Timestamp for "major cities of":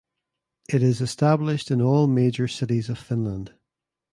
2.07-2.97